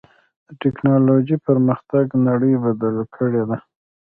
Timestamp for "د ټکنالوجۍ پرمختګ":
0.47-2.05